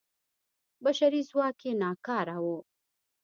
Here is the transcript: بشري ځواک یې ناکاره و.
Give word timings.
بشري 0.83 1.21
ځواک 1.29 1.57
یې 1.67 1.71
ناکاره 1.81 2.37
و. 2.43 2.45